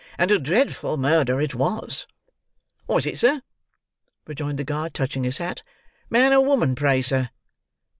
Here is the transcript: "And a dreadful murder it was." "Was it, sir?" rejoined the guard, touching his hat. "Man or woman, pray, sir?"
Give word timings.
"And 0.17 0.31
a 0.31 0.39
dreadful 0.39 0.97
murder 0.97 1.39
it 1.39 1.53
was." 1.53 2.07
"Was 2.87 3.05
it, 3.05 3.19
sir?" 3.19 3.43
rejoined 4.25 4.57
the 4.57 4.63
guard, 4.63 4.95
touching 4.95 5.23
his 5.25 5.37
hat. 5.37 5.61
"Man 6.09 6.33
or 6.33 6.41
woman, 6.43 6.73
pray, 6.73 7.03
sir?" 7.03 7.29